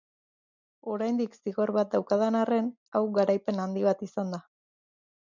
[0.93, 4.45] Oraindik zigor bat daukadan arren, hau garaipen handi bat izan da.